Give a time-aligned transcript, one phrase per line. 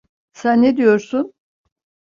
[0.33, 1.33] Sen ne diyorsun?